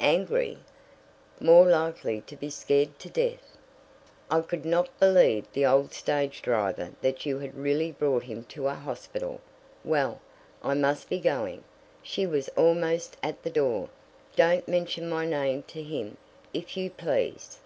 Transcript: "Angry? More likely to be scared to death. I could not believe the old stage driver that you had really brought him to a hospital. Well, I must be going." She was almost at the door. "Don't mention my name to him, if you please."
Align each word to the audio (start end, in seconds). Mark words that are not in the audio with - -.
"Angry? 0.00 0.56
More 1.38 1.66
likely 1.68 2.22
to 2.22 2.36
be 2.38 2.48
scared 2.48 2.98
to 3.00 3.10
death. 3.10 3.58
I 4.30 4.40
could 4.40 4.64
not 4.64 4.88
believe 4.98 5.44
the 5.52 5.66
old 5.66 5.92
stage 5.92 6.40
driver 6.40 6.94
that 7.02 7.26
you 7.26 7.38
had 7.40 7.54
really 7.54 7.92
brought 7.92 8.22
him 8.22 8.44
to 8.44 8.68
a 8.68 8.74
hospital. 8.74 9.42
Well, 9.84 10.20
I 10.62 10.72
must 10.72 11.10
be 11.10 11.20
going." 11.20 11.64
She 12.02 12.26
was 12.26 12.48
almost 12.56 13.18
at 13.22 13.42
the 13.42 13.50
door. 13.50 13.90
"Don't 14.36 14.66
mention 14.66 15.06
my 15.06 15.26
name 15.26 15.64
to 15.64 15.82
him, 15.82 16.16
if 16.54 16.78
you 16.78 16.88
please." 16.88 17.58